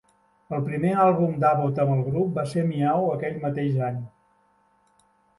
El 0.55 0.61
primer 0.67 0.91
àlbum 1.01 1.33
d'Abbott 1.43 1.81
amb 1.83 1.93
el 1.95 2.01
grup 2.07 2.31
va 2.37 2.45
ser 2.53 2.63
"Miaow" 2.69 3.05
aquell 3.17 3.37
mateix 3.43 3.77
any. 3.89 4.01